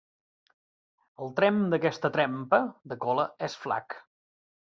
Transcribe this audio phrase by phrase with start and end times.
[1.25, 2.61] El tremp d'aquesta trempa
[2.93, 4.01] de cola és flac.